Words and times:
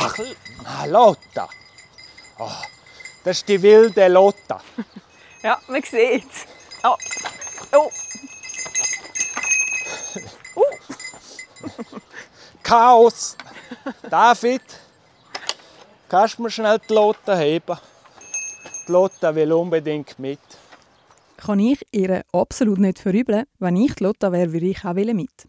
Ach, 0.00 0.86
Lotta. 0.86 1.48
Oh, 2.38 2.50
das 3.24 3.38
ist 3.38 3.48
die 3.48 3.60
wilde 3.60 4.08
Lotta. 4.08 4.60
Ja, 5.40 5.56
man 5.68 5.82
sieht 5.84 6.24
es. 6.28 6.46
Oh. 6.82 6.96
Oh. 7.72 7.88
Chaos. 12.64 13.36
David, 14.10 14.62
kannst 16.08 16.38
du 16.38 16.42
mir 16.42 16.50
schnell 16.50 16.80
die 16.80 16.92
Lotta 16.92 17.36
heben? 17.36 17.78
Die 18.88 18.92
Lotta 18.92 19.32
will 19.32 19.52
unbedingt 19.52 20.18
mit. 20.18 20.40
Kann 21.36 21.60
ich 21.60 21.86
ihr 21.92 22.24
absolut 22.32 22.78
nicht 22.78 22.98
verübeln. 22.98 23.44
Wenn 23.60 23.76
ich 23.76 23.94
die 23.94 24.02
Lotta 24.02 24.32
wäre, 24.32 24.52
würde 24.52 24.66
ich 24.66 24.84
auch 24.84 24.94
mit. 24.94 25.46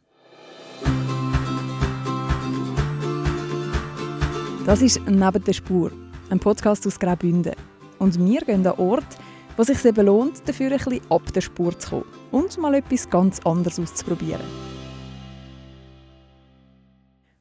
Das 4.69 4.83
ist 4.83 5.01
«Neben 5.07 5.43
der 5.43 5.53
Spur», 5.53 5.91
ein 6.29 6.39
Podcast 6.39 6.85
aus 6.85 6.99
Graubünden. 6.99 7.55
Und 7.97 8.23
wir 8.23 8.41
gehen 8.41 8.67
an 8.67 8.77
Ort, 8.77 9.17
wo 9.57 9.63
es 9.63 9.69
sich 9.69 9.83
eben 9.83 10.05
lohnt, 10.05 10.47
dafür 10.47 10.71
ein 10.71 10.77
bisschen 10.77 11.01
ab 11.09 11.33
der 11.33 11.41
Spur 11.41 11.79
zu 11.79 11.89
kommen 11.89 12.05
und 12.29 12.55
mal 12.59 12.75
etwas 12.75 13.09
ganz 13.09 13.39
anderes 13.39 13.79
auszuprobieren. 13.79 14.43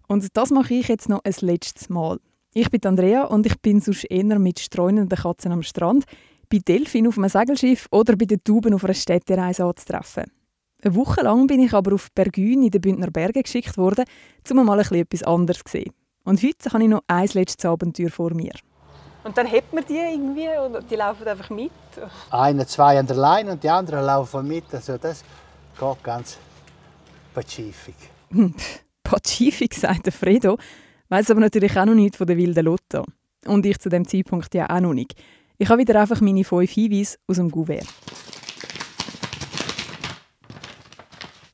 Und 0.07 0.27
das 0.39 0.51
mache 0.51 0.73
ich 0.73 0.89
jetzt 0.89 1.11
noch 1.11 1.21
ein 1.23 1.35
letztes 1.43 1.91
Mal. 1.91 2.19
Ich 2.55 2.71
bin 2.71 2.83
Andrea 2.85 3.25
und 3.25 3.45
ich 3.45 3.61
bin 3.61 3.83
sonst 3.83 4.05
eher 4.05 4.39
mit 4.39 4.59
streunenden 4.59 5.19
Katzen 5.19 5.53
am 5.53 5.63
Strand, 5.63 6.07
bei 6.49 6.61
Delfin 6.67 7.09
auf 7.09 7.19
einem 7.19 7.29
Segelschiff 7.29 7.89
oder 7.91 8.17
bei 8.17 8.25
den 8.25 8.43
Tauben 8.43 8.73
auf 8.73 8.85
einer 8.85 8.95
Städtereise 8.95 9.67
anzutreffen. 9.67 10.33
Eine 10.83 10.95
Woche 10.95 11.21
lang 11.21 11.47
bin 11.47 11.61
ich 11.61 11.75
aber 11.75 11.93
auf 11.93 12.11
Bergün 12.15 12.63
in 12.63 12.71
den 12.71 12.81
Bündner 12.81 13.11
Bergen 13.11 13.43
geschickt 13.43 13.77
worden, 13.77 14.07
um 14.51 14.65
mal 14.65 14.81
etwas 14.81 15.23
anderes 15.25 15.63
zu 15.63 15.73
sehen. 15.73 15.93
Und 16.29 16.43
heute 16.43 16.71
habe 16.71 16.83
ich 16.83 16.91
noch 16.91 17.05
ein 17.07 17.27
letztes 17.33 17.65
Abenteuer 17.65 18.11
vor 18.11 18.35
mir. 18.35 18.53
Und 19.25 19.39
dann 19.39 19.47
hebt 19.47 19.73
man 19.73 19.83
die 19.89 19.97
irgendwie 19.97 20.47
oder 20.47 20.83
die 20.83 20.95
laufen 20.95 21.27
einfach 21.27 21.49
mit? 21.49 21.73
Eine, 22.31 22.67
zwei 22.67 22.99
an 22.99 23.07
der 23.07 23.17
Leine 23.17 23.53
und 23.53 23.65
die 23.65 23.71
anderen 23.71 24.05
laufen 24.05 24.47
mit. 24.47 24.65
Also 24.71 24.99
das 24.99 25.25
geht 25.81 26.03
ganz 26.03 26.37
pazifik. 27.33 27.95
Pazifik, 29.03 29.73
sagt 29.73 30.05
der 30.05 30.13
Fredo, 30.13 30.59
weiß 31.09 31.31
aber 31.31 31.41
natürlich 31.41 31.75
auch 31.79 31.87
noch 31.87 31.95
nichts 31.95 32.19
von 32.19 32.27
der 32.27 32.37
wilden 32.37 32.67
Lotta. 32.67 33.05
Und 33.47 33.65
ich 33.65 33.79
zu 33.79 33.89
dem 33.89 34.07
Zeitpunkt 34.07 34.55
ja 34.55 34.69
auch 34.69 34.81
noch 34.81 34.93
nicht. 34.93 35.15
Ich 35.57 35.71
habe 35.71 35.81
wieder 35.81 35.99
einfach 35.99 36.21
meine 36.21 36.45
fünf 36.45 36.71
Hinweise 36.71 37.17
aus 37.27 37.37
dem 37.37 37.51
Gouverne. 37.51 37.89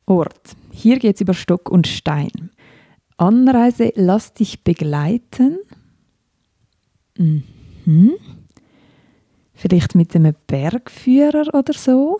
Ort. 0.07 0.57
Hier 0.73 0.99
geht 0.99 1.15
es 1.15 1.21
über 1.21 1.35
Stock 1.35 1.71
und 1.71 1.87
Stein. 1.87 2.51
Anreise 3.17 3.93
lass 3.95 4.33
dich 4.33 4.65
begleiten. 4.65 5.59
Mhm. 7.17 8.13
Vielleicht 9.53 9.95
mit 9.95 10.15
einem 10.17 10.35
Bergführer 10.47 11.55
oder 11.55 11.73
so. 11.73 12.19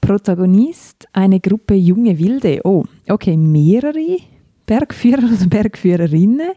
Protagonist 0.00 1.06
eine 1.12 1.40
Gruppe 1.40 1.74
junge 1.74 2.18
Wilde. 2.18 2.60
Oh, 2.64 2.84
okay, 3.08 3.36
mehrere 3.36 4.18
Bergführer 4.66 5.24
oder 5.24 5.46
Bergführerinnen. 5.46 6.50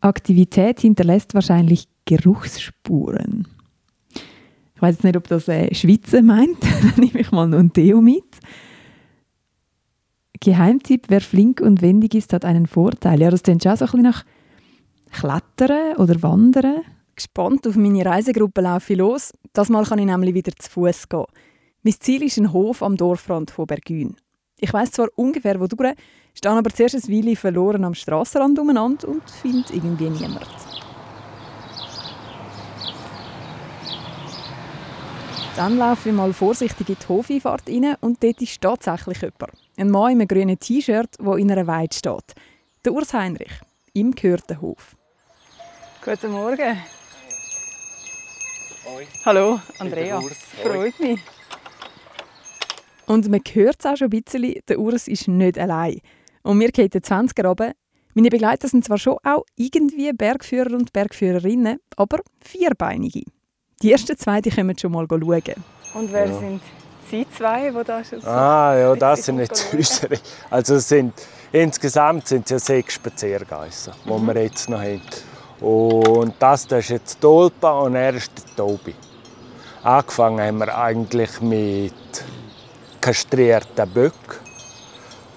Aktivität 0.00 0.80
hinterlässt 0.80 1.34
wahrscheinlich 1.34 1.88
Geruchsspuren. 2.04 3.48
Ich 4.74 4.82
weiß 4.82 5.02
nicht, 5.02 5.16
ob 5.16 5.26
das 5.26 5.48
äh, 5.48 5.74
Schweizer 5.74 6.22
meint. 6.22 6.58
Dann 6.62 7.04
nehme 7.04 7.20
ich 7.20 7.32
mal 7.32 7.48
noch 7.48 7.58
ein 7.58 7.72
Deo 7.72 8.00
mit. 8.00 8.27
Geheimtipp, 10.40 11.06
wer 11.08 11.20
flink 11.20 11.60
und 11.60 11.82
wendig 11.82 12.14
ist, 12.14 12.32
hat 12.32 12.44
einen 12.44 12.66
Vorteil. 12.66 13.20
Ja, 13.20 13.30
das 13.30 13.42
klingt 13.42 13.62
schon 13.62 13.76
so 13.76 13.84
ein 13.84 13.90
bisschen 13.90 14.02
nach 14.02 14.24
Klettern 15.10 15.96
oder 15.96 16.22
Wandern. 16.22 16.82
Gespannt 17.16 17.66
auf 17.66 17.76
meine 17.76 18.04
Reisegruppe 18.04 18.60
laufe 18.60 18.92
ich 18.92 18.98
los. 18.98 19.32
Das 19.52 19.68
Mal 19.68 19.84
kann 19.84 19.98
ich 19.98 20.06
nämlich 20.06 20.34
wieder 20.34 20.52
zu 20.56 20.70
Fuß 20.70 21.08
gehen. 21.08 21.24
Mein 21.82 21.94
Ziel 21.98 22.22
ist 22.22 22.38
ein 22.38 22.52
Hof 22.52 22.82
am 22.82 22.96
Dorfrand 22.96 23.50
von 23.50 23.66
Bergün. 23.66 24.16
Ich 24.60 24.72
weiß 24.72 24.92
zwar 24.92 25.08
ungefähr, 25.16 25.60
wo 25.60 25.66
du 25.66 25.76
stehe 26.34 26.54
aber 26.54 26.70
zuerst 26.70 26.94
ein 26.94 27.12
Weile 27.12 27.36
verloren 27.36 27.84
am 27.84 27.94
Strassenrand 27.94 28.58
umeinander 28.58 29.08
und 29.08 29.28
finde 29.28 29.72
irgendwie 29.72 30.10
niemand. 30.10 30.46
Dann 35.56 35.76
laufe 35.76 36.08
ich 36.08 36.14
mal 36.14 36.32
vorsichtig 36.32 36.88
in 36.88 36.96
die 37.00 37.08
Hofeinfahrt 37.08 37.68
rein 37.68 37.96
und 38.00 38.22
dort 38.22 38.40
ist 38.40 38.60
tatsächlich 38.60 39.20
jemand. 39.20 39.67
Ein 39.78 39.90
Mann 39.90 40.10
in 40.10 40.18
einem 40.18 40.26
grünen 40.26 40.58
T-Shirt, 40.58 41.10
der 41.20 41.36
in 41.36 41.52
einer 41.52 41.68
Weide 41.68 41.94
steht. 41.94 42.34
Der 42.84 42.92
Urs 42.92 43.14
Heinrich. 43.14 43.52
Ihm 43.92 44.12
gehört 44.12 44.50
der 44.50 44.60
Hof. 44.60 44.96
Guten 46.04 46.32
Morgen. 46.32 46.76
Hoi. 48.84 49.06
Hallo, 49.24 49.60
Andrea. 49.78 50.20
Freut 50.64 50.98
mich. 50.98 51.20
Und 53.06 53.28
man 53.28 53.40
hört 53.52 53.76
es 53.78 53.86
auch 53.86 53.96
schon 53.96 54.08
ein 54.08 54.20
bisschen, 54.20 54.60
der 54.66 54.80
Urs 54.80 55.06
ist 55.06 55.28
nicht 55.28 55.56
allein. 55.56 56.00
Und 56.42 56.58
wir 56.58 56.72
gehen 56.72 56.90
20 56.90 57.44
runter. 57.44 57.72
Meine 58.14 58.30
Begleiter 58.30 58.66
sind 58.66 58.84
zwar 58.84 58.98
schon 58.98 59.18
auch 59.22 59.44
irgendwie 59.54 60.12
Bergführer 60.12 60.74
und 60.74 60.92
Bergführerinnen, 60.92 61.78
aber 61.94 62.18
vierbeinige. 62.40 63.22
Die 63.80 63.92
ersten 63.92 64.18
zwei 64.18 64.40
die 64.40 64.50
können 64.50 64.76
schon 64.76 64.90
mal 64.90 65.06
schauen. 65.08 65.54
Und 65.94 66.12
wer 66.12 66.26
ja. 66.26 66.36
sind 66.36 66.62
Sie 67.10 67.26
zwei, 67.36 67.70
die 67.70 67.84
da 67.84 68.04
schon 68.04 68.20
so 68.20 68.28
Ah, 68.28 68.76
ja, 68.76 68.94
das 68.94 69.24
sind 69.24 69.38
jetzt 69.38 69.72
unsere. 69.72 70.18
Also 70.50 70.78
sind, 70.78 71.14
insgesamt 71.52 72.28
sind 72.28 72.44
es 72.44 72.50
ja 72.50 72.58
sechs 72.58 72.94
Spaziergeissen, 72.94 73.94
die 74.04 74.10
mhm. 74.10 74.26
wir 74.26 74.42
jetzt 74.42 74.68
noch 74.68 74.80
haben. 74.80 75.00
Und 75.60 76.34
das, 76.38 76.66
das 76.66 76.84
ist 76.84 76.90
jetzt 76.90 77.24
Dolpa 77.24 77.80
und 77.80 77.94
er 77.96 78.14
ist 78.14 78.30
der 78.36 78.56
Tobi. 78.56 78.94
Angefangen 79.82 80.40
haben 80.40 80.58
wir 80.58 80.76
eigentlich 80.76 81.40
mit 81.40 81.94
kastrierten 83.00 83.88
Böcken, 83.88 84.36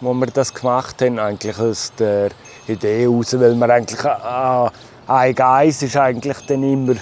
wo 0.01 0.13
wir 0.13 0.27
das 0.27 0.53
gemacht 0.53 1.01
haben, 1.01 1.19
eigentlich 1.19 1.57
aus 1.57 1.93
der 1.97 2.31
Idee 2.67 3.03
heraus, 3.03 3.39
weil 3.39 3.55
wir 3.55 3.69
eigentlich 3.69 4.03
äh, 4.03 4.69
ein 5.07 5.35
Geiss 5.35 5.81
ist 5.81 5.97
eigentlich 5.97 6.37
dann 6.47 6.63
immer 6.63 6.95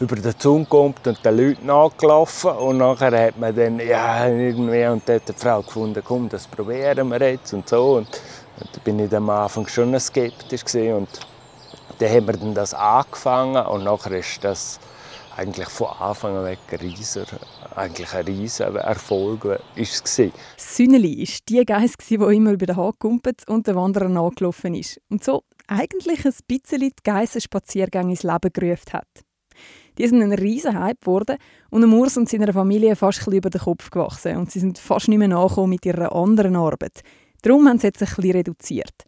über 0.00 0.16
den 0.16 0.38
Zaun 0.38 0.66
kommt 0.66 1.06
und 1.06 1.22
den 1.22 1.36
Leuten 1.36 1.66
nachgelaufen 1.66 2.52
und 2.52 2.78
nachher 2.78 3.26
hat 3.26 3.38
man 3.38 3.54
dann 3.54 3.78
ja 3.78 4.26
irgendwie 4.26 4.86
und 4.86 5.06
dort 5.06 5.28
die 5.28 5.32
Frau 5.34 5.60
gefunden, 5.60 6.02
komm, 6.02 6.26
das 6.30 6.46
probieren 6.46 7.08
wir 7.10 7.20
jetzt 7.20 7.52
und 7.52 7.68
so 7.68 7.96
und, 7.96 8.06
und 8.06 8.68
da 8.72 8.80
bin 8.82 8.98
ich 8.98 9.14
am 9.14 9.28
Anfang 9.28 9.66
schon 9.68 9.98
skeptisch 10.00 10.64
gewesen. 10.64 10.94
und 10.94 11.08
dann 11.98 12.08
haben 12.08 12.26
wir 12.26 12.32
dann 12.32 12.54
das 12.54 12.72
angefangen 12.72 13.66
und 13.66 13.84
nachher 13.84 14.18
ist 14.18 14.42
das 14.42 14.80
eigentlich 15.36 15.68
von 15.68 15.88
Anfang 15.88 16.34
an 16.34 16.44
weg 16.46 16.60
ein 16.70 16.78
riesiger, 16.78 17.38
eigentlich 17.76 18.14
ein 18.14 18.24
riesiger 18.24 18.80
Erfolg 18.80 19.60
ist 19.74 20.06
es 20.06 20.32
Sünneli 20.56 21.18
war 21.18 21.38
die 21.46 21.64
Geist, 21.66 21.96
die 22.08 22.14
immer 22.14 22.52
über 22.52 22.64
den 22.64 22.76
Haag 22.76 22.98
kumpelt 22.98 23.46
und 23.50 23.66
den 23.66 23.76
Wanderer 23.76 24.08
nachgelaufen 24.08 24.74
ist 24.74 24.98
und 25.10 25.22
so 25.22 25.44
eigentlich 25.66 26.24
ein 26.24 26.32
bisschen 26.48 26.80
die 26.80 26.92
Geissenspaziergänge 27.04 28.12
ins 28.12 28.22
Leben 28.22 28.50
gerufen 28.50 28.94
hat. 28.94 29.29
Die 29.98 30.06
sind 30.06 30.22
ein 30.22 30.32
riesen 30.32 30.78
Hype 30.78 31.00
geworden 31.00 31.36
und 31.70 31.84
Urs 31.92 32.16
und 32.16 32.28
seiner 32.28 32.52
Familie 32.52 32.96
fast 32.96 33.26
ein 33.26 33.34
über 33.34 33.50
den 33.50 33.60
Kopf 33.60 33.90
gewachsen 33.90 34.36
und 34.36 34.50
sie 34.50 34.60
sind 34.60 34.78
fast 34.78 35.08
nicht 35.08 35.18
mehr 35.18 35.28
nachgekommen 35.28 35.70
mit 35.70 35.86
ihrer 35.86 36.14
anderen 36.14 36.56
Arbeit. 36.56 37.02
Darum 37.42 37.68
haben 37.68 37.78
sie 37.78 37.88
jetzt 37.88 38.02
ein 38.02 38.08
bisschen 38.08 38.32
reduziert. 38.32 39.04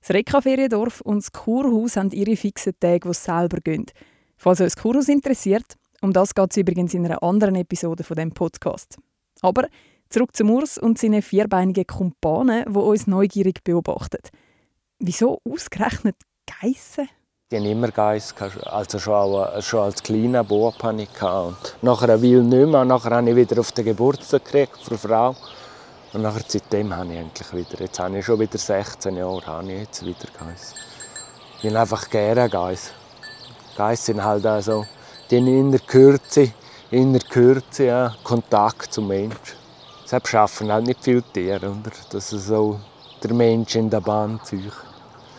Das 0.00 0.10
Rekka-Feriendorf 0.10 1.00
und 1.00 1.22
das 1.22 1.32
Kurhaus 1.32 1.96
haben 1.96 2.10
ihre 2.10 2.36
fixen 2.36 2.74
Tage, 2.78 3.08
wo 3.08 3.12
sie 3.12 3.22
selber 3.22 3.58
gehen. 3.58 3.86
Falls 4.36 4.60
euch 4.60 4.74
das 4.74 4.76
Kurhaus 4.76 5.08
interessiert, 5.08 5.76
um 6.00 6.12
das 6.12 6.34
geht 6.34 6.50
es 6.50 6.56
übrigens 6.56 6.94
in 6.94 7.04
einer 7.04 7.22
anderen 7.22 7.56
Episode 7.56 8.04
von 8.04 8.16
dem 8.16 8.30
Podcast. 8.30 8.98
Aber 9.40 9.66
zurück 10.08 10.36
zum 10.36 10.50
Urs 10.50 10.78
und 10.78 10.98
seine 10.98 11.22
vierbeinigen 11.22 11.86
Kumpanen, 11.86 12.64
die 12.72 12.78
uns 12.78 13.06
neugierig 13.06 13.64
beobachten. 13.64 14.20
Wieso 14.98 15.40
ausgerechnet 15.44 16.16
Geissen? 16.60 17.08
Die 17.52 17.58
haben 17.58 17.64
immer 17.64 17.92
Geiss, 17.92 18.34
also 18.64 18.98
schon, 18.98 19.62
schon 19.62 19.84
als 19.84 20.02
kleiner 20.02 20.42
Bub 20.42 20.82
hatte 20.82 21.02
ich. 21.02 21.22
Und 21.22 21.56
nachher 21.80 22.20
will 22.20 22.42
nicht 22.42 22.66
mehr. 22.66 22.80
Und 22.80 22.88
nachher 22.88 23.12
habe 23.12 23.30
ich 23.30 23.36
wieder 23.36 23.60
auf 23.60 23.70
den 23.70 23.84
Geburtstag 23.84 24.44
gekriegt 24.44 24.82
von 24.82 24.98
Frau. 24.98 25.36
Und 26.12 26.22
nachher 26.22 26.42
seitdem 26.44 26.92
habe 26.92 27.12
ich 27.12 27.20
eigentlich 27.20 27.52
wieder, 27.52 27.84
jetzt 27.84 28.00
habe 28.00 28.18
ich 28.18 28.24
schon 28.24 28.40
wieder 28.40 28.58
16 28.58 29.16
Jahre, 29.16 29.46
habe 29.46 29.72
ich 29.72 29.78
jetzt 29.78 30.04
wieder 30.04 30.26
Geiss. 30.40 30.74
Ich 31.58 31.62
bin 31.62 31.76
einfach 31.76 32.10
gerne 32.10 32.50
Geiss. 32.50 32.90
Geiss 33.76 34.06
sind 34.06 34.24
halt 34.24 34.44
auch 34.44 34.60
so, 34.60 34.84
die 35.30 35.36
in 35.36 35.70
der 35.70 35.78
Kürze, 35.78 36.50
in 36.90 37.12
der 37.12 37.22
Kürze 37.22 37.84
ja, 37.84 38.12
Kontakt 38.24 38.92
zum 38.92 39.06
Menschen. 39.06 39.38
Deshalb 40.02 40.26
schaffen 40.26 40.72
halt 40.72 40.88
nicht 40.88 40.98
viele 41.00 41.22
Tiere, 41.22 41.70
oder? 41.70 41.92
dass 42.10 42.28
so 42.28 42.80
der 43.22 43.32
Mensch 43.32 43.76
in 43.76 43.88
der 43.88 44.00
Bahn 44.00 44.40
zieht. 44.42 44.72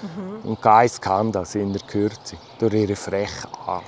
Mhm. 0.01 0.49
Und 0.49 0.61
Geiss 0.61 1.01
kann 1.01 1.31
das 1.31 1.55
in 1.55 1.73
der 1.73 1.81
Kürze, 1.81 2.37
durch 2.59 2.73
ihre 2.73 2.95
freche 2.95 3.47
Art. 3.65 3.83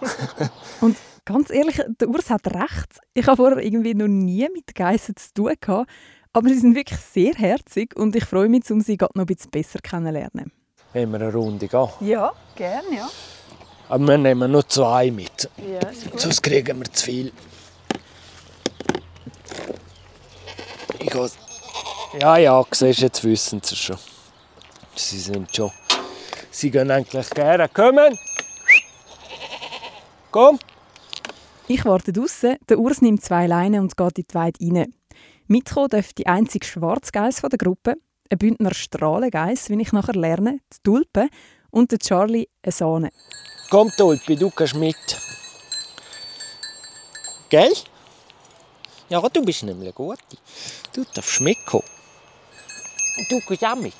und 0.80 0.96
ganz 1.24 1.50
ehrlich, 1.50 1.80
der 2.00 2.08
Urs 2.08 2.30
hat 2.30 2.46
recht. 2.46 3.00
Ich 3.14 3.26
habe 3.26 3.36
vorher 3.36 3.58
irgendwie 3.58 3.94
noch 3.94 4.08
nie 4.08 4.48
mit 4.52 4.74
Geissen 4.74 5.16
zu 5.16 5.32
tun 5.34 5.54
gehabt, 5.60 5.90
aber 6.32 6.48
sie 6.48 6.58
sind 6.58 6.74
wirklich 6.74 6.98
sehr 6.98 7.34
herzig 7.34 7.96
und 7.96 8.16
ich 8.16 8.24
freue 8.24 8.48
mich, 8.48 8.70
um 8.70 8.80
sie 8.80 8.96
gerade 8.96 9.12
noch 9.14 9.24
ein 9.24 9.26
bisschen 9.26 9.50
besser 9.50 9.78
kennenzulernen. 9.80 10.52
Wenn 10.92 11.10
wir 11.10 11.20
eine 11.20 11.32
Runde 11.32 11.66
gehen. 11.66 11.88
Ja, 12.00 12.32
gerne, 12.54 12.96
ja. 12.96 13.08
Aber 13.88 14.06
wir 14.06 14.18
nehmen 14.18 14.50
nur 14.50 14.66
zwei 14.68 15.10
mit. 15.10 15.50
Ja, 15.58 15.88
ist 15.88 16.10
gut. 16.10 16.20
Sonst 16.20 16.42
kriegen 16.42 16.78
wir 16.78 16.92
zu 16.92 17.04
viel. 17.04 17.32
Ich. 20.98 21.14
Ja, 22.20 22.36
ja, 22.36 22.64
siehst 22.70 23.00
du, 23.00 23.04
jetzt 23.04 23.24
wissen 23.24 23.60
sie 23.62 23.76
schon. 23.76 23.98
Sie 24.96 25.18
sind 25.18 25.54
schon. 25.54 25.70
Sie 26.50 26.70
gehen 26.70 26.90
eigentlich 26.90 27.30
gerne. 27.30 27.68
Kommen! 27.68 28.18
Komm! 30.30 30.58
Ich 31.66 31.84
warte 31.84 32.12
draussen, 32.12 32.56
der 32.68 32.78
Urs 32.78 33.00
nimmt 33.00 33.24
zwei 33.24 33.46
Leinen 33.46 33.80
und 33.80 33.96
geht 33.96 34.18
in 34.18 34.24
die 34.30 34.34
Weide 34.34 34.58
rein. 34.60 34.94
Mitkommen 35.46 35.88
darf 35.88 36.12
die 36.12 36.26
einzige 36.26 36.66
Schwarzgeiss 36.66 37.40
der 37.40 37.58
Gruppe, 37.58 37.94
ein 38.30 38.38
Bündner 38.38 38.74
Strahlengeiss, 38.74 39.70
wie 39.70 39.80
ich 39.80 39.92
nachher 39.92 40.14
lerne, 40.14 40.60
die 40.72 40.82
Tulpe 40.82 41.28
und 41.70 41.90
der 41.90 41.98
Charlie 41.98 42.48
eine 42.62 42.72
Sahne. 42.72 43.10
Komm, 43.70 43.90
Tulpi, 43.96 44.36
du 44.36 44.50
kannst 44.50 44.74
mit. 44.74 44.96
Gell? 47.48 47.72
Ja, 49.08 49.20
du 49.20 49.44
bist 49.44 49.62
nämlich 49.62 49.94
gute. 49.94 50.22
Du 50.92 51.04
darfst 51.14 51.40
mitkommen. 51.40 51.84
Du 53.28 53.40
gehst 53.40 53.64
auch 53.64 53.76
mit. 53.76 53.94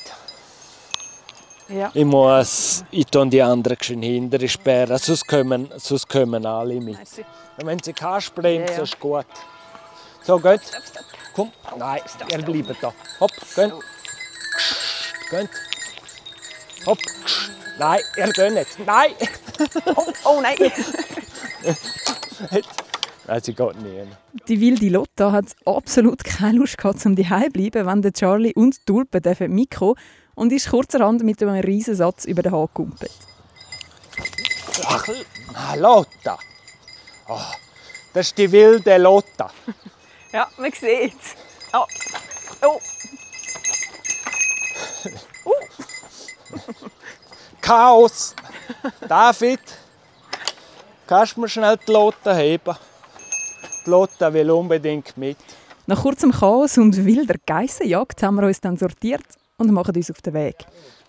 Ja. 1.75 1.91
Ich 1.93 2.05
muss 2.05 2.85
ich 2.93 3.06
tue 3.06 3.26
die 3.26 3.43
anderen 3.43 3.76
schön 3.81 4.03
hinter 4.03 4.47
sperren, 4.47 4.97
sonst 4.99 5.26
kommen, 5.26 5.69
sonst 5.76 6.09
kommen 6.09 6.47
alle 6.47 6.81
mit. 6.81 6.97
Und 7.59 7.67
wenn 7.67 7.79
sie 7.82 7.93
kannst, 7.93 8.32
bremsen, 8.35 8.67
Ja, 8.69 8.76
ja. 8.76 8.82
ist 8.82 9.00
gut. 9.00 9.26
So, 10.23 10.38
geht. 10.38 10.61
Komm. 11.35 11.50
Nein, 11.76 12.00
ihr 12.31 12.43
bleibt 12.43 12.82
da. 12.82 12.93
Hopp, 13.19 13.32
geht. 13.56 13.73
Geht. 15.31 15.50
Hopp. 16.87 16.99
Nein, 17.79 18.00
ihr 18.17 18.29
geht 18.32 18.55
nicht. 18.55 18.79
Nein! 18.87 19.11
Oh 20.25 20.41
nein! 20.41 20.56
Nein, 23.26 23.41
sie 23.43 23.55
geht 23.55 23.82
nicht. 23.82 24.49
Die 24.49 24.61
wilde 24.61 24.88
Lotta 24.88 25.32
hat 25.32 25.47
absolut 25.65 26.25
keine 26.25 26.59
Lust 26.59 26.76
gehabt, 26.76 27.05
um 27.06 27.15
daheim 27.15 27.44
zu 27.44 27.50
bleiben, 27.50 27.87
wenn 27.87 28.03
der 28.03 28.12
Charlie 28.12 28.53
und 28.55 28.76
die 28.76 28.85
Tulpe 28.85 29.21
dürfen 29.21 29.53
mitkommen 29.55 29.94
und 30.34 30.52
ist 30.52 30.70
kurzerhand 30.70 31.22
mit 31.22 31.42
einem 31.42 31.60
riesen 31.60 31.94
Satz 31.94 32.25
über 32.25 32.42
den 32.42 32.52
Hahn 32.52 32.66
gekumpelt. 32.66 33.12
Ach, 34.86 35.08
ah, 35.54 35.75
Lotta. 35.76 36.38
Oh, 37.28 37.38
das 38.12 38.26
ist 38.26 38.38
die 38.38 38.50
wilde 38.50 38.96
Lotta. 38.98 39.50
Ja, 40.32 40.48
man 40.58 40.72
sieht 40.72 41.14
es. 41.20 41.36
Oh. 41.72 41.86
Oh. 42.62 42.81
Chaos. 47.60 48.34
David, 49.08 49.60
kannst 51.06 51.37
du 51.37 51.40
mir 51.40 51.48
schnell 51.48 51.78
die 51.87 51.92
Lotta 51.92 52.34
heben? 52.34 52.76
Die 53.87 53.90
Lotta 53.90 54.32
will 54.32 54.50
unbedingt 54.50 55.16
mit. 55.16 55.38
Nach 55.87 56.00
kurzem 56.00 56.32
Chaos 56.32 56.78
und 56.78 57.04
wilder 57.04 57.37
Geissenjagd 57.46 58.22
haben 58.22 58.37
wir 58.37 58.46
uns 58.46 58.60
dann 58.60 58.76
sortiert 58.76 59.25
und 59.56 59.70
machen 59.72 59.94
uns 59.96 60.10
auf 60.10 60.20
den 60.22 60.34
Weg. 60.34 60.56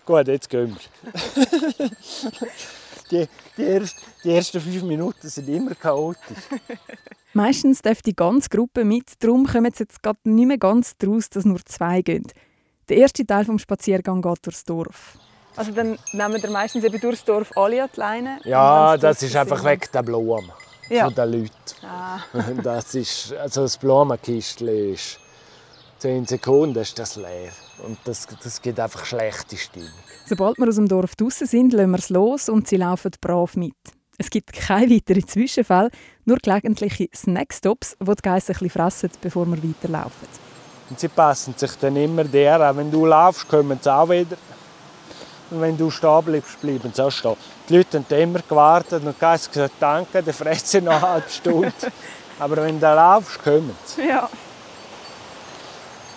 Gut, 0.04 0.28
jetzt 0.28 0.48
gehen 0.48 0.76
wir. 0.76 1.90
die, 3.10 3.28
die, 3.56 3.62
erst, 3.62 3.96
die 4.22 4.30
ersten 4.32 4.60
fünf 4.60 4.82
Minuten 4.84 5.28
sind 5.28 5.48
immer 5.48 5.74
chaotisch. 5.74 6.36
Meistens 7.32 7.82
darf 7.82 8.02
die 8.02 8.14
ganze 8.14 8.48
Gruppe 8.48 8.84
mit, 8.84 9.12
darum 9.22 9.46
kommen 9.46 9.72
sie 9.74 9.82
jetzt 9.82 10.02
gerade 10.02 10.18
nicht 10.24 10.46
mehr 10.46 10.58
ganz 10.58 10.96
daraus, 10.96 11.28
dass 11.28 11.44
nur 11.44 11.58
zwei 11.64 12.02
gehen. 12.02 12.26
Der 12.88 12.98
erste 12.98 13.26
Teil 13.26 13.44
des 13.44 13.62
Spaziergangs 13.62 14.22
geht 14.22 14.46
durchs 14.46 14.64
Dorf. 14.64 15.18
Also 15.56 15.72
dann 15.72 15.98
nehmen 16.12 16.40
wir 16.42 16.50
meistens 16.50 16.84
eben 16.84 17.00
durchs 17.00 17.24
Dorf 17.24 17.50
alle 17.56 17.82
an 17.82 17.88
die 17.94 18.00
Leine. 18.00 18.38
Ja, 18.44 18.96
das 18.96 19.22
ist 19.22 19.34
einfach 19.34 19.64
wegen 19.64 19.86
der 19.92 20.02
Blumen 20.02 20.52
Ja. 20.88 21.06
von 21.06 21.14
den 21.14 21.32
Leuten. 21.32 21.50
Ah. 21.82 22.20
Das 22.62 22.94
ist, 22.94 23.32
also 23.32 23.62
das 23.62 23.76
Blumenkistchen 23.76 24.68
ist 24.92 25.18
10 25.98 26.26
Sekunden 26.26 26.78
ist 26.78 26.98
das 26.98 27.16
leer. 27.16 27.52
Und 27.86 27.98
das, 28.04 28.26
das 28.42 28.60
gibt 28.60 28.78
einfach 28.78 29.04
schlechte 29.04 29.56
Stimmung. 29.56 29.88
Sobald 30.26 30.58
wir 30.58 30.68
aus 30.68 30.76
dem 30.76 30.88
Dorf 30.88 31.16
draußen 31.16 31.46
sind, 31.46 31.72
lassen 31.72 31.90
wir 31.90 31.98
es 31.98 32.10
los 32.10 32.48
und 32.48 32.68
sie 32.68 32.76
laufen 32.76 33.12
brav 33.20 33.56
mit. 33.56 33.74
Es 34.18 34.30
gibt 34.30 34.52
keine 34.52 34.90
weiteren 34.90 35.26
Zwischenfälle, 35.26 35.90
nur 36.24 36.38
gelegentliche 36.38 37.08
Snackstops, 37.14 37.96
wo 38.00 38.14
die 38.14 38.22
Geissen 38.22 38.52
ein 38.52 38.58
bisschen 38.58 38.70
fressen, 38.70 39.10
bevor 39.20 39.46
wir 39.46 39.62
weiterlaufen. 39.62 40.28
Und 40.88 40.98
sie 41.00 41.08
passen 41.08 41.54
sich 41.56 41.72
dann 41.76 41.96
immer 41.96 42.24
der 42.24 42.60
an. 42.60 42.76
Wenn 42.76 42.90
du 42.90 43.04
laufst, 43.04 43.48
kommen 43.48 43.78
sie 43.80 43.92
auch 43.92 44.08
wieder. 44.08 44.36
Und 45.50 45.60
wenn 45.60 45.76
du 45.76 45.90
stehen 45.90 46.24
bleibst, 46.24 46.60
bleiben 46.60 46.92
sie 46.92 47.02
auch 47.04 47.10
stehen. 47.10 47.36
Die 47.68 47.76
Leute 47.76 47.98
haben 47.98 48.06
dann 48.08 48.20
immer 48.20 48.40
gewartet 48.40 49.04
und 49.04 49.14
gesagt, 49.14 49.52
gesagt 49.52 49.74
danke, 49.78 50.22
dann 50.22 50.34
fressen 50.34 50.66
sie 50.66 50.80
noch 50.80 50.92
eine 50.92 51.02
halbe 51.02 51.30
Stunde. 51.30 51.72
Aber 52.38 52.56
wenn 52.56 52.80
du 52.80 52.86
laufst, 52.86 53.42
kommen 53.42 53.76
sie. 53.84 54.08
Ja. 54.08 54.28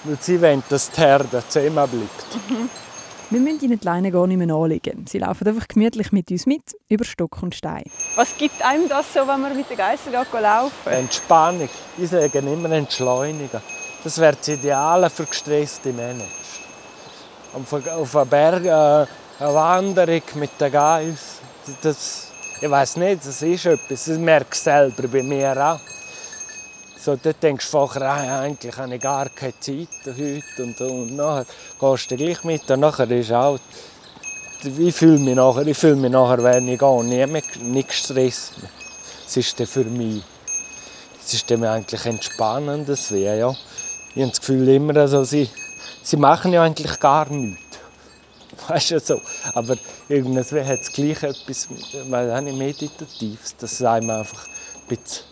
Weil 0.03 0.17
sie 0.21 0.41
wollen, 0.41 0.63
dass 0.69 0.91
die 0.91 1.01
Herde 1.01 1.43
zusammenbleibt. 1.47 2.25
Wir 3.31 3.39
müssen 3.39 3.63
ihnen 3.63 3.79
die 3.79 3.85
Leine 3.85 4.11
gar 4.11 4.25
nicht 4.25 4.37
mehr 4.37 4.55
anlegen. 4.55 5.05
Sie 5.07 5.19
laufen 5.19 5.47
einfach 5.47 5.67
gemütlich 5.67 6.11
mit 6.11 6.31
uns 6.31 6.47
mit, 6.47 6.75
über 6.87 7.05
Stock 7.05 7.43
und 7.43 7.53
Stein. 7.53 7.83
Was 8.15 8.35
gibt 8.35 8.59
einem 8.65 8.89
das 8.89 9.13
so, 9.13 9.19
wenn 9.19 9.39
man 9.39 9.55
mit 9.55 9.69
den 9.69 9.77
Geissen 9.77 10.11
laufen? 10.11 10.91
Entspannung. 10.91 11.69
Ich 11.99 12.09
sage 12.09 12.39
immer 12.39 12.71
entschleunigen. 12.71 13.61
Das 14.03 14.17
wäre 14.17 14.35
das 14.35 14.47
Ideale 14.47 15.11
für 15.11 15.25
gestresste 15.25 15.93
Manager. 15.93 16.25
Auf 17.53 18.15
einem 18.15 18.29
Berg 18.29 18.65
äh, 18.65 18.69
eine 18.69 19.53
Wanderung 19.53 20.21
mit 20.35 20.59
den 20.59 20.71
Geiss. 20.71 21.39
Das, 21.83 22.31
ich 22.59 22.69
weiß 22.69 22.95
nicht, 22.95 23.19
das 23.23 23.43
ist 23.43 23.65
etwas. 23.65 24.05
Das 24.05 24.17
merke 24.17 24.47
ich 24.53 24.59
selber 24.59 25.07
bei 25.07 25.21
mir 25.21 25.55
auch. 25.55 25.79
So, 27.01 27.15
dort 27.15 27.41
denkst 27.41 27.65
du 27.65 27.71
vorher, 27.71 28.01
ah, 28.03 28.41
eigentlich 28.41 28.75
habe 28.75 28.95
ich 28.95 29.01
gar 29.01 29.29
keine 29.29 29.59
Zeit 29.59 29.87
heute 30.05 30.63
und. 30.63 30.81
Und 30.81 31.15
nachher 31.15 31.45
gehst 31.79 32.11
du 32.11 32.17
gleich 32.17 32.43
mit 32.43 32.69
und 32.69 32.79
nachher 32.79 33.09
ist 33.11 33.31
auch... 33.31 33.59
Ich 34.61 34.93
fühle 34.93 35.19
mich 35.19 35.35
nachher, 35.35 35.65
ich 35.65 35.77
fühle 35.77 35.95
mich 35.95 36.11
nachher, 36.11 36.43
wenn 36.43 36.67
ich 36.67 36.77
gehe, 36.77 37.03
nie 37.03 37.25
mehr, 37.25 37.43
nicht 37.61 37.87
gestresst. 37.87 38.55
Es 39.25 39.37
ist 39.37 39.57
dann 39.57 39.67
für 39.67 39.85
mich 39.85 40.21
es 41.29 41.35
ist 41.35 41.51
dann 41.51 41.63
eigentlich 41.63 42.05
entspannend. 42.07 42.89
Das 42.89 43.11
wäre, 43.11 43.37
ja. 43.37 43.55
Ich 44.15 44.21
habe 44.21 44.31
das 44.31 44.39
Gefühl 44.39 44.67
immer, 44.67 44.95
also 44.97 45.23
sie, 45.23 45.47
sie 46.01 46.17
machen 46.17 46.51
ja 46.51 46.63
eigentlich 46.63 46.99
gar 46.99 47.29
nichts. 47.29 47.61
Weißt 48.67 48.91
du, 48.91 48.99
so. 48.99 49.21
Aber 49.53 49.77
irgendwie 50.07 50.39
hat 50.39 50.79
es 50.81 50.91
gleich 50.91 51.21
etwas 51.21 51.67
weil 52.09 52.41
nicht 52.41 52.57
Meditatives, 52.57 53.55
dass 53.57 53.73
es 53.73 53.83
einem 53.83 54.09
einfach 54.09 54.43
ein 54.47 54.97
bisschen, 54.97 55.25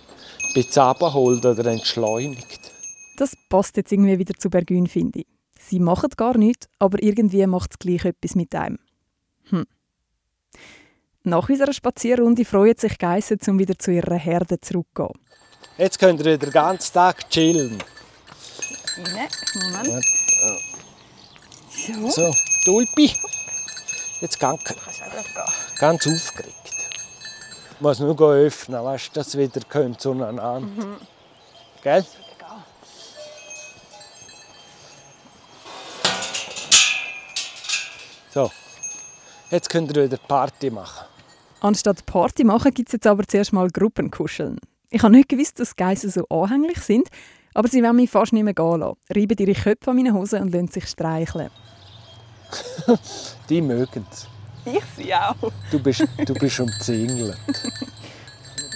bisschen 0.53 0.81
abholt 0.83 1.45
oder 1.45 1.65
entschleunigt. 1.65 2.71
Das 3.17 3.33
passt 3.49 3.77
jetzt 3.77 3.91
irgendwie 3.91 4.19
wieder 4.19 4.33
zu 4.35 4.49
Bergün, 4.49 4.87
finde 4.87 5.19
ich. 5.19 5.27
Sie 5.59 5.79
machen 5.79 6.09
gar 6.15 6.37
nichts, 6.37 6.67
aber 6.79 7.01
irgendwie 7.01 7.45
macht 7.47 7.71
es 7.71 7.79
gleich 7.79 8.05
etwas 8.05 8.35
mit 8.35 8.53
einem. 8.55 8.79
Hm. 9.49 9.65
Nach 11.23 11.49
unserer 11.49 11.73
Spazierrunde 11.73 12.45
freuen 12.45 12.77
sich 12.77 12.97
Geissen, 12.97 13.39
um 13.47 13.59
wieder 13.59 13.77
zu 13.77 13.91
ihrer 13.91 14.15
Herde 14.15 14.61
zurückzugehen. 14.61 15.19
Jetzt 15.77 15.99
könnt 15.99 16.25
ihr 16.25 16.37
den 16.37 16.51
ganzen 16.51 16.93
Tag 16.93 17.29
chillen. 17.29 17.77
Rein. 18.97 19.27
Moment. 19.73 20.05
So. 21.69 22.09
So, 22.09 22.33
Tulpi. 22.65 23.11
Jetzt 24.21 24.39
ganz, 24.39 24.63
ganz 25.77 26.07
aufgeregt. 26.07 26.76
Ich 27.77 27.81
muss 27.81 27.99
nur 27.99 28.19
öffnen, 28.19 28.83
weißt 28.83 29.09
du, 29.09 29.19
dass 29.19 29.27
es 29.27 29.37
wieder 29.37 29.61
kommt 29.69 30.01
zueinander. 30.01 30.63
Gell? 31.83 32.03
So, 38.33 38.51
jetzt 39.51 39.69
könnt 39.69 39.95
ihr 39.95 40.05
wieder 40.05 40.17
Party 40.17 40.71
machen. 40.71 41.05
Anstatt 41.61 42.03
Party 42.07 42.43
machen, 42.43 42.73
gibt 42.73 42.89
es 42.89 42.93
jetzt 42.93 43.05
aber 43.05 43.27
zuerst 43.27 43.53
mal 43.53 43.69
Gruppenkuscheln. 43.69 44.59
Ich 44.89 45.03
habe 45.03 45.13
nicht 45.13 45.29
gewusst, 45.29 45.59
dass 45.59 45.75
Geissen 45.75 46.09
so 46.09 46.25
anhänglich 46.29 46.79
sind, 46.79 47.09
aber 47.53 47.67
sie 47.67 47.83
wollen 47.83 47.97
mich 47.97 48.09
fast 48.09 48.33
nicht 48.33 48.43
mehr 48.43 48.55
gehen 48.55 48.79
lassen. 48.79 48.97
Reiben 49.15 49.37
ihre 49.37 49.53
Köpfe 49.53 49.91
an 49.91 49.97
meine 49.97 50.13
Hose 50.13 50.41
und 50.41 50.51
lassen 50.51 50.69
sich 50.69 50.87
streicheln. 50.87 51.51
Die 53.49 53.61
mögen 53.61 54.03
es. 54.11 54.27
Ich 54.73 54.83
sie 54.97 55.13
auch. 55.13 55.51
Du 55.71 55.79
bist, 55.79 56.05
du 56.25 56.33
bist 56.33 56.59
umzingelt. 56.59 57.37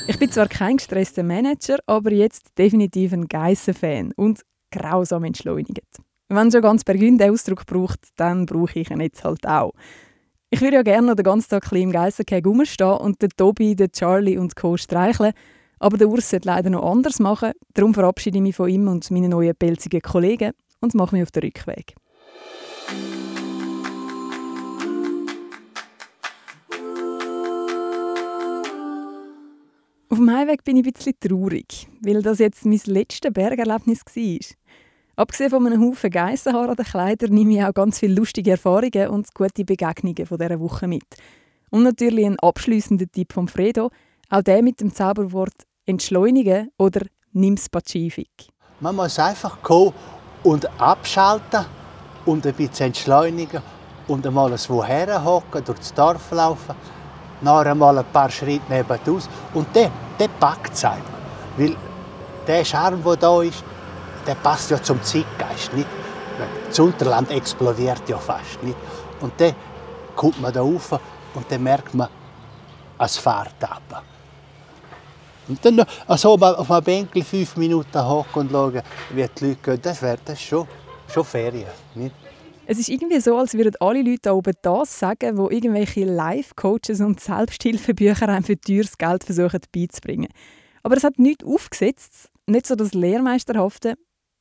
Ich 0.08 0.18
bin 0.18 0.32
zwar 0.32 0.48
kein 0.48 0.78
gestresster 0.78 1.24
Manager, 1.24 1.80
aber 1.86 2.12
jetzt 2.12 2.58
definitiv 2.58 3.14
ein 3.14 3.28
Geissen-Fan 3.28 4.14
und 4.16 4.42
grausam 4.72 5.26
entschleunigt. 5.26 5.98
Wenn 6.30 6.52
schon 6.52 6.62
ganz 6.62 6.84
Bergün 6.84 7.18
den 7.18 7.32
Ausdruck 7.32 7.66
braucht, 7.66 8.00
dann 8.16 8.46
brauche 8.46 8.80
ich 8.80 8.90
ihn 8.90 9.02
jetzt 9.02 9.24
halt 9.24 9.46
auch. 9.46 9.74
Ich 10.50 10.62
würde 10.62 10.78
ja 10.78 10.82
gerne 10.82 11.08
noch 11.08 11.16
den 11.16 11.24
ganzen 11.24 11.50
Tag 11.50 11.72
im 11.74 11.92
Geissenkäse 11.92 12.44
rumstehen 12.44 12.98
und 12.98 13.22
den 13.22 13.30
Tobi, 13.36 13.76
den 13.76 13.92
Charlie 13.92 14.38
und 14.38 14.56
Co. 14.56 14.78
streicheln, 14.78 15.34
aber 15.80 15.98
der 15.98 16.10
Urs 16.10 16.30
sollte 16.30 16.48
leider 16.48 16.70
noch 16.70 16.90
anders 16.90 17.20
machen. 17.20 17.52
Darum 17.74 17.94
verabschiede 17.94 18.38
ich 18.38 18.42
mich 18.42 18.56
von 18.56 18.70
ihm 18.70 18.88
und 18.88 19.10
meinen 19.12 19.32
neuen 19.32 19.56
pelzigen 19.56 20.02
Kollegen 20.02 20.52
und 20.80 20.96
mache 20.96 21.16
mich 21.16 21.24
auf 21.24 21.32
den 21.32 21.44
Rückweg. 21.44 21.96
Auf 30.12 30.18
dem 30.18 30.30
Heimweg 30.30 30.66
bin 30.66 30.76
ich 30.76 30.86
ein 30.86 30.92
bisschen 30.92 31.18
traurig, 31.22 31.88
weil 32.02 32.22
das 32.22 32.40
jetzt 32.40 32.66
mein 32.66 32.82
letztes 32.84 33.32
Bergerlebnis 33.32 34.02
war. 34.06 34.56
Abgesehen 35.16 35.50
von 35.50 35.66
einem 35.66 35.82
Haufen 35.82 36.10
Geissenhaar 36.10 36.68
an 36.68 36.76
den 36.76 36.84
Kleidern 36.84 37.32
nehme 37.32 37.54
ich 37.54 37.64
auch 37.64 37.74
ganz 37.74 38.00
viele 38.00 38.16
lustige 38.16 38.52
Erfahrungen 38.52 39.08
und 39.08 39.34
gute 39.34 39.64
Begegnungen 39.64 40.26
von 40.26 40.38
dieser 40.38 40.60
Woche 40.60 40.90
mit. 40.90 41.06
Und 41.70 41.84
natürlich 41.84 42.26
ein 42.26 42.38
abschließender 42.40 43.06
Tipp 43.10 43.32
von 43.32 43.48
Fredo, 43.48 43.90
auch 44.30 44.42
der 44.42 44.62
mit 44.62 44.82
dem 44.82 44.94
Zauberwort 44.94 45.56
entschleunigen 45.86 46.72
oder 46.78 47.06
nimm's 47.32 47.70
pazifik. 47.70 48.50
Man 48.82 48.98
muss 48.98 49.18
einfach 49.18 49.62
kommen 49.62 49.94
und 50.44 50.70
abschalten 50.78 51.64
und 52.26 52.46
ein 52.46 52.54
bisschen 52.56 52.88
entschleunigen 52.88 53.62
und 54.10 54.28
einmal 54.28 54.52
ein 54.52 54.60
Woher 54.68 55.24
hocken, 55.24 55.64
durchs 55.64 55.94
Dorf 55.94 56.32
laufen, 56.32 56.76
nachher 57.42 57.72
einmal 57.72 57.98
ein 57.98 58.06
paar 58.06 58.30
Schritte 58.30 58.72
nebenaus 58.72 59.30
und 59.54 59.74
der, 59.76 59.92
der 60.20 60.28
packt 60.28 60.74
es 60.74 60.86
einem. 60.86 61.02
Weil 61.58 61.76
der 62.48 62.66
Charme, 62.66 63.04
der 63.04 63.16
da 63.18 63.42
ist, 63.42 63.64
der 64.26 64.36
passt 64.36 64.72
ja 64.72 64.82
zum 64.82 65.02
Zeitgeist. 65.04 65.74
Nicht? 65.74 65.88
Das 66.68 66.80
Unterland 66.80 67.30
explodiert 67.32 68.08
ja 68.08 68.18
fast. 68.18 68.62
Nicht? 68.64 68.78
Und 69.20 69.34
dann 69.40 69.56
kommt 70.16 70.42
man 70.42 70.54
da 70.54 70.62
rauf 70.62 70.92
und 71.34 71.46
dann 71.50 71.64
merkt 71.64 71.94
man, 71.94 72.08
es 72.98 73.18
fährt 73.18 73.64
ab. 73.64 74.04
Und 75.48 75.66
dann 75.66 75.86
also 76.08 76.36
auf 76.36 76.72
einem 76.72 76.84
Bänkel 76.84 77.24
fünf 77.24 77.58
Minuten 77.58 78.08
hocken 78.08 78.44
und 78.44 78.52
schauen, 78.52 78.82
wie 79.10 79.28
die 79.28 79.46
Leute 79.46 79.62
gehen, 79.62 79.82
das 79.82 80.02
wäre 80.02 80.20
das 80.24 80.40
schon, 80.40 80.68
schon 81.12 81.26
Ferien. 81.26 81.68
Nicht? 81.96 82.16
Es 82.68 82.78
ist 82.78 82.90
irgendwie 82.90 83.20
so, 83.20 83.38
als 83.38 83.56
würden 83.56 83.76
alle 83.80 84.04
Leute 84.04 84.20
da 84.24 84.34
oben 84.34 84.54
das 84.62 85.00
sagen, 85.00 85.38
wo 85.38 85.50
irgendwelche 85.50 86.06
Life-Coaches 86.06 87.02
und 87.02 87.20
Selbsthilfebücher 87.20 88.30
einem 88.30 88.44
für 88.44 88.60
teures 88.60 88.98
Geld 88.98 89.24
versuchen 89.24 89.62
beizubringen. 89.72 90.30
Aber 90.84 90.96
es 90.96 91.04
hat 91.04 91.18
nichts 91.18 91.44
aufgesetzt, 91.44 92.30
nicht 92.46 92.68
so 92.68 92.76
das 92.76 92.94
Lehrmeisterhafte, 92.94 93.96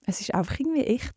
es 0.06 0.20
ist 0.20 0.34
einfach 0.34 0.60
irgendwie 0.60 0.84
echt. 0.84 1.14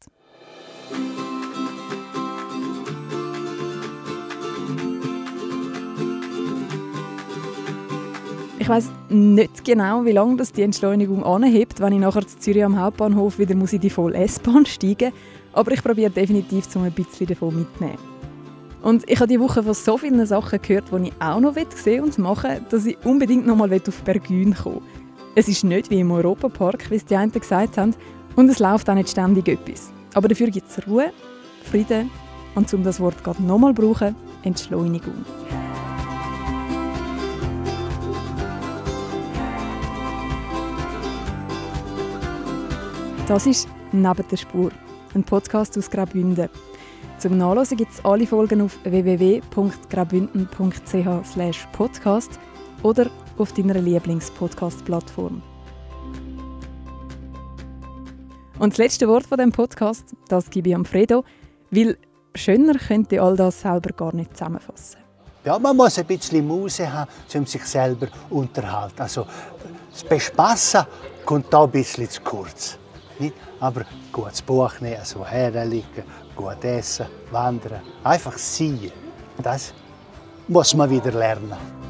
Ich 8.59 8.69
weiß 8.69 8.91
nicht 9.09 9.65
genau, 9.65 10.05
wie 10.05 10.13
lange 10.13 10.37
das 10.37 10.53
die 10.53 10.61
Entschleunigung 10.61 11.25
anhebt, 11.25 11.81
wenn 11.81 11.91
ich 11.91 11.99
nachher 11.99 12.25
zu 12.25 12.39
Zürich 12.39 12.63
am 12.63 12.79
Hauptbahnhof 12.79 13.37
wieder 13.39 13.55
muss 13.55 13.73
in 13.73 13.81
die 13.81 13.89
volle 13.89 14.17
S-Bahn 14.19 14.65
steigen 14.65 15.11
muss. 15.11 15.42
Aber 15.53 15.71
ich 15.71 15.83
probiere 15.83 16.09
definitiv, 16.09 16.75
um 16.75 16.83
ein 16.83 16.91
bisschen 16.91 17.27
davon 17.27 17.55
mitzunehmen. 17.55 18.13
Und 18.81 19.09
ich 19.09 19.17
habe 19.17 19.27
diese 19.27 19.39
Woche 19.39 19.63
von 19.63 19.73
so 19.73 19.97
vielen 19.97 20.25
Sachen 20.25 20.61
gehört, 20.61 20.91
die 20.91 21.07
ich 21.07 21.13
auch 21.21 21.39
noch 21.39 21.55
sehen 21.75 22.03
und 22.03 22.17
machen 22.17 22.51
will, 22.51 22.61
dass 22.69 22.85
ich 22.85 22.97
unbedingt 23.05 23.45
noch 23.45 23.55
mal 23.55 23.71
auf 23.73 24.01
Bergün 24.01 24.53
kommen 24.53 24.81
Es 25.35 25.47
ist 25.47 25.63
nicht 25.63 25.89
wie 25.89 26.01
im 26.01 26.11
Europapark, 26.11 26.91
wie 26.91 26.95
es 26.95 27.05
die 27.05 27.15
einen 27.15 27.31
gesagt 27.31 27.77
haben, 27.77 27.95
und 28.35 28.49
es 28.49 28.59
läuft 28.59 28.89
auch 28.89 28.95
nicht 28.95 29.09
ständig 29.09 29.47
etwas. 29.47 29.93
Aber 30.15 30.27
dafür 30.27 30.47
gibt 30.47 30.69
es 30.69 30.85
Ruhe, 30.85 31.11
Frieden 31.63 32.09
und, 32.55 32.73
um 32.73 32.83
das 32.83 32.99
Wort 32.99 33.23
gerade 33.23 33.41
nochmal 33.41 33.73
zu 33.73 33.81
brauchen, 33.81 34.15
Entschleunigung. 34.43 35.25
Das 43.27 43.47
ist 43.47 43.69
«Neben 43.93 44.27
der 44.29 44.37
Spur», 44.37 44.71
ein 45.15 45.23
Podcast 45.23 45.77
aus 45.77 45.89
Graubünden. 45.89 46.49
Zum 47.17 47.37
Nachlesen 47.37 47.77
gibt 47.77 47.93
es 47.93 48.03
alle 48.03 48.27
Folgen 48.27 48.61
auf 48.61 48.77
www.graubünden.ch 48.83 51.71
podcast 51.71 52.39
oder 52.81 53.09
auf 53.37 53.53
deiner 53.53 53.75
Lieblings-Podcast-Plattform. 53.75 55.41
Und 58.59 58.73
das 58.73 58.77
letzte 58.77 59.07
Wort 59.07 59.25
von 59.25 59.37
dem 59.37 59.51
Podcast, 59.51 60.15
das 60.27 60.49
gebe 60.49 60.69
ich 60.69 60.75
am 60.75 60.85
Fredo, 60.85 61.23
weil 61.71 61.97
schöner 62.35 62.75
könnte 62.75 63.21
all 63.21 63.35
das 63.35 63.61
selber 63.61 63.91
gar 63.91 64.15
nicht 64.15 64.37
zusammenfassen. 64.37 64.99
Ja, 65.45 65.59
man 65.59 65.75
muss 65.75 65.99
ein 65.99 66.05
bisschen 66.05 66.47
Muse 66.47 66.91
haben, 66.91 67.11
um 67.35 67.45
sich 67.45 67.65
selber 67.65 68.07
unterhalten. 68.29 69.01
Also, 69.01 69.27
das 69.91 70.03
Bespassen 70.03 70.85
kommt 71.25 71.53
da 71.53 71.65
ein 71.65 71.71
bisschen 71.71 72.09
zu 72.09 72.21
kurz. 72.21 72.77
Nicht? 73.19 73.35
Aber 73.63 73.85
gutes 74.11 74.41
Buch 74.41 74.81
nehmen, 74.81 75.05
so 75.05 75.25
herliegen, 75.25 76.03
gut 76.35 76.65
essen, 76.65 77.05
wandern, 77.31 77.79
einfach 78.03 78.37
sein. 78.37 78.91
Das 79.41 79.73
muss 80.49 80.75
man 80.75 80.89
wieder 80.89 81.13
lernen. 81.13 81.82